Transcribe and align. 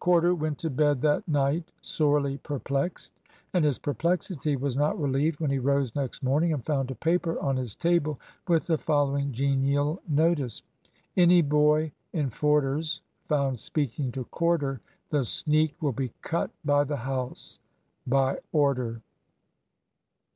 Corder 0.00 0.34
went 0.34 0.58
to 0.58 0.68
bed 0.68 1.00
that 1.02 1.28
night 1.28 1.70
sorely 1.80 2.38
perplexed. 2.38 3.12
And 3.52 3.64
his 3.64 3.78
perplexity 3.78 4.56
was 4.56 4.74
not 4.76 5.00
relieved 5.00 5.38
when 5.38 5.52
he 5.52 5.60
rose 5.60 5.94
next 5.94 6.24
morning 6.24 6.52
and 6.52 6.66
found 6.66 6.90
a 6.90 6.96
paper 6.96 7.38
on 7.38 7.54
his 7.56 7.76
table 7.76 8.18
with 8.48 8.66
the 8.66 8.78
following 8.78 9.30
genial 9.30 10.02
notice: 10.08 10.60
"Any 11.16 11.40
boy 11.40 11.92
in 12.12 12.30
Forder's 12.30 13.00
found 13.28 13.60
speaking 13.60 14.10
to 14.10 14.24
Corder 14.24 14.80
the 15.10 15.22
sneak 15.24 15.76
will 15.80 15.92
be 15.92 16.10
cut 16.20 16.50
by 16.64 16.82
the 16.82 16.96
house. 16.96 17.60
By 18.08 18.38
Order." 18.50 19.02